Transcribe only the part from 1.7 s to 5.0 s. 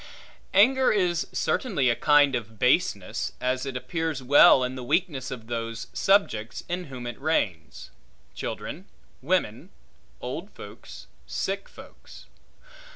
a kind of baseness; as it appears well in the